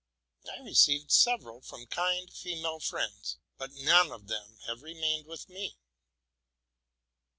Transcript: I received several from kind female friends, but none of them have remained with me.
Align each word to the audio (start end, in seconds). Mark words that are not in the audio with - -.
I 0.51 0.59
received 0.61 1.11
several 1.11 1.61
from 1.61 1.85
kind 1.85 2.27
female 2.33 2.79
friends, 2.79 3.37
but 3.59 3.71
none 3.75 4.11
of 4.11 4.25
them 4.25 4.57
have 4.65 4.81
remained 4.81 5.27
with 5.27 5.47
me. 5.47 5.77